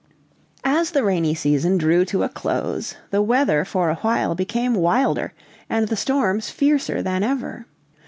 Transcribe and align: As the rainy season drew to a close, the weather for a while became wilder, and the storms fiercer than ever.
As 0.65 0.89
the 0.89 1.03
rainy 1.03 1.35
season 1.35 1.77
drew 1.77 2.05
to 2.05 2.23
a 2.23 2.27
close, 2.29 2.95
the 3.11 3.21
weather 3.21 3.63
for 3.63 3.91
a 3.91 3.97
while 3.97 4.33
became 4.33 4.73
wilder, 4.73 5.31
and 5.69 5.89
the 5.89 5.95
storms 5.95 6.49
fiercer 6.49 7.03
than 7.03 7.21
ever. 7.21 7.67